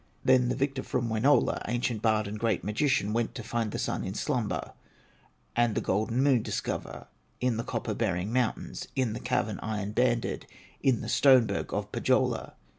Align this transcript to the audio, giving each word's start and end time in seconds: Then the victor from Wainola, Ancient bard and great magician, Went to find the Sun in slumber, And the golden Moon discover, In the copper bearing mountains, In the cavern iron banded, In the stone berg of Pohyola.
Then 0.25 0.49
the 0.49 0.55
victor 0.55 0.81
from 0.81 1.09
Wainola, 1.09 1.61
Ancient 1.67 2.01
bard 2.01 2.27
and 2.27 2.39
great 2.39 2.63
magician, 2.63 3.13
Went 3.13 3.35
to 3.35 3.43
find 3.43 3.69
the 3.71 3.77
Sun 3.77 4.03
in 4.03 4.15
slumber, 4.15 4.73
And 5.55 5.75
the 5.75 5.79
golden 5.79 6.23
Moon 6.23 6.41
discover, 6.41 7.05
In 7.39 7.57
the 7.57 7.63
copper 7.63 7.93
bearing 7.93 8.33
mountains, 8.33 8.87
In 8.95 9.13
the 9.13 9.19
cavern 9.19 9.59
iron 9.61 9.91
banded, 9.91 10.47
In 10.81 11.01
the 11.01 11.07
stone 11.07 11.45
berg 11.45 11.71
of 11.71 11.91
Pohyola. 11.91 12.55